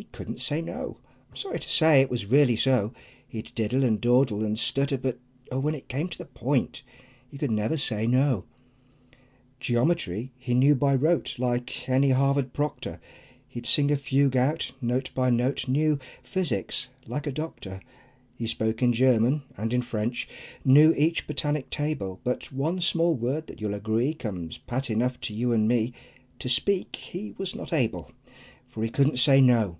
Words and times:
He 0.00 0.04
couldn't 0.12 0.40
say 0.40 0.62
"No!" 0.62 0.96
I'm 1.28 1.36
sorry 1.36 1.60
to 1.60 1.68
say 1.68 2.00
it 2.00 2.08
was 2.08 2.24
really 2.24 2.56
so! 2.56 2.94
He'd 3.28 3.54
diddle, 3.54 3.84
and 3.84 4.00
dawdle, 4.00 4.42
and 4.42 4.58
stutter, 4.58 4.96
but 4.96 5.18
oh! 5.52 5.60
When 5.60 5.74
it 5.74 5.88
came 5.90 6.08
to 6.08 6.16
the 6.16 6.24
point 6.24 6.82
he 7.28 7.36
could 7.36 7.50
never 7.50 7.76
say 7.76 8.06
"No!" 8.06 8.46
Geometry 9.60 10.32
he 10.38 10.54
knew 10.54 10.74
by 10.74 10.94
rote, 10.94 11.38
Like 11.38 11.86
any 11.86 12.10
Harvard 12.10 12.54
Proctor; 12.54 12.98
He'd 13.46 13.66
sing 13.66 13.90
a 13.90 13.96
fugue 13.98 14.38
out, 14.38 14.72
note 14.80 15.10
by 15.14 15.28
note; 15.28 15.68
Knew 15.68 15.98
Physics 16.22 16.88
like 17.06 17.26
a 17.26 17.32
Doctor; 17.32 17.82
He 18.34 18.46
spoke 18.46 18.82
in 18.82 18.94
German 18.94 19.42
and 19.58 19.70
in 19.70 19.82
French; 19.82 20.26
Knew 20.64 20.94
each 20.96 21.26
Botanic 21.26 21.68
table; 21.68 22.20
But 22.24 22.50
one 22.50 22.80
small 22.80 23.14
word 23.14 23.48
that 23.48 23.60
you'll 23.60 23.74
agree 23.74 24.14
Comes 24.14 24.56
pat 24.56 24.88
enough 24.88 25.20
to 25.22 25.34
you 25.34 25.52
and 25.52 25.68
me, 25.68 25.92
To 26.38 26.48
speak 26.48 26.96
he 26.96 27.34
was 27.36 27.54
not 27.54 27.74
able: 27.74 28.12
For 28.66 28.82
he 28.82 28.88
couldn't 28.88 29.18
say 29.18 29.42
"No!" 29.42 29.76